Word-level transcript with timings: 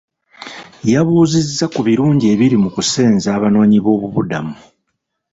Yabuuzizza 0.91 1.65
ku 1.73 1.79
birungi 1.87 2.25
ebiri 2.33 2.57
mu 2.63 2.69
kusenza 2.75 3.27
Abanoonyiboobubudamu. 3.37 4.55